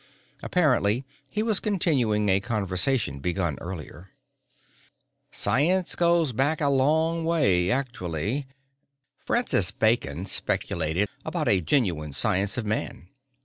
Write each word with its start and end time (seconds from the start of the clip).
Apparently 0.41 1.05
he 1.29 1.43
was 1.43 1.59
continuing 1.59 2.27
a 2.27 2.39
conversation 2.39 3.19
begun 3.19 3.59
earlier:"... 3.61 4.09
science 5.31 5.93
goes 5.95 6.31
back 6.31 6.59
a 6.59 6.69
long 6.69 7.23
way, 7.23 7.69
actually. 7.69 8.47
Francis 9.19 9.69
Bacon 9.69 10.25
speculated 10.25 11.07
about 11.23 11.47
a 11.47 11.61
genuine 11.61 12.13
science 12.13 12.57
of 12.57 12.65
man. 12.65 13.09